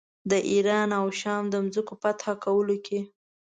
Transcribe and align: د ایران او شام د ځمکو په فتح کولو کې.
د 0.31 0.33
ایران 0.51 0.89
او 0.99 1.05
شام 1.19 1.43
د 1.49 1.55
ځمکو 1.73 1.93
په 1.95 1.99
فتح 2.03 2.25
کولو 2.43 2.75
کې. 2.85 2.99